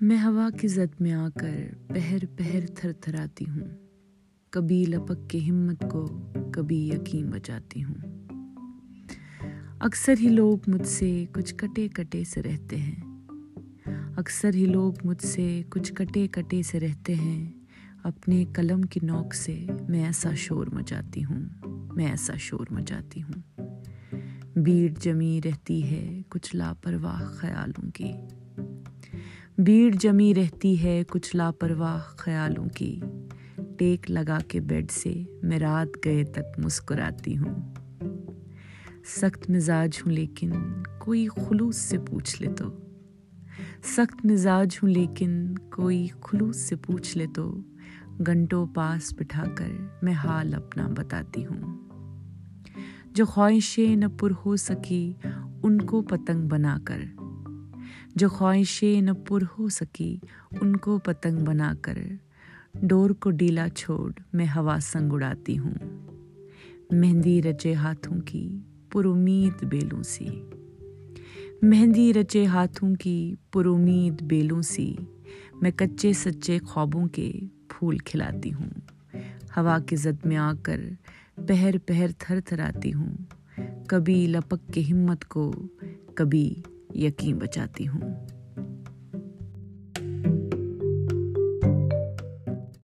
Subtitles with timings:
[0.00, 3.68] میں ہوا کی زد میں آ کر پہر پہر تھر تھراتی ہوں۔
[4.50, 7.94] کبھی لپک کے ہمت کو کبھی یقین بچاتی ہوں۔
[9.80, 13.00] اکثر ہی لوگ مجھ سے کچھ کٹے کٹے سے رہتے ہیں۔
[14.16, 17.52] اکثر ہی لوگ مجھ سے کچھ کٹے کٹے سے رہتے ہیں۔
[18.02, 23.60] اپنے قلم کی نوک سے میں ایسا شور مچاتی ہوں۔ میں ایسا شور مچاتی ہوں۔
[24.58, 28.12] بھیڑ جمی رہتی ہے کچھ لاپرواہ خیالوں کی۔
[29.64, 33.00] بھیڑ جمی رہتی ہے کچھ لاپرواہ خیالوں کی۔
[33.78, 37.74] ٹیک لگا کے بیڈ سے میں رات گئے تک مسکراتی ہوں۔
[39.04, 40.52] سخت مزاج ہوں لیکن
[40.98, 42.64] کوئی خلوص سے پوچھ لے تو۔
[43.82, 47.60] سخت مزاج ہوں لیکن کوئی خلوص سے پوچھ لے تو
[48.26, 49.68] گھنٹوں پاس بٹھا کر
[50.02, 51.78] میں حال اپنا بتاتی ہوں۔
[53.12, 55.12] جو خواہشیں نہ پر ہو سکی
[55.62, 57.19] ان کو پتنگ بنا کر۔
[58.14, 60.16] جو خواہشیں نہ پر ہو سکی،
[60.60, 61.98] ان کو پتنگ بنا کر
[62.74, 65.74] ڈور کو ڈیلا چھوڑ میں ہوا سنگ اڑاتی ہوں۔
[66.90, 68.58] مہندی رچے ہاتھوں کی
[68.92, 70.26] پر امید بیلوں سی۔
[71.62, 74.94] مہندی رچے ہاتھوں کی پر امید بیلوں سی۔
[75.60, 77.32] میں کچے سچے خوابوں کے
[77.68, 78.70] پھول کھلاتی ہوں۔
[79.56, 80.80] ہوا کی زد میں آ کر
[81.48, 83.12] پہر پہر تھر تھراتی ہوں۔
[83.88, 85.52] کبھی لپک کے ہمت کو،
[86.14, 86.54] کبھی
[86.94, 88.39] یقین بچاتی ہوں۔